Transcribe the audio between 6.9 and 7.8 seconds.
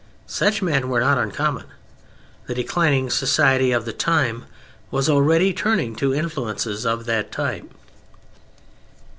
that type.